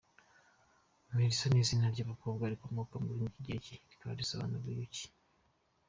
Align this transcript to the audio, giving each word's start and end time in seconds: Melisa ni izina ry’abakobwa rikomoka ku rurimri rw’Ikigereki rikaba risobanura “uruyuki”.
Melisa 1.13 1.45
ni 1.49 1.59
izina 1.63 1.85
ry’abakobwa 1.93 2.51
rikomoka 2.53 2.93
ku 2.95 3.07
rurimri 3.09 3.31
rw’Ikigereki 3.41 3.73
rikaba 3.91 4.19
risobanura 4.19 4.61
“uruyuki”. 4.65 5.05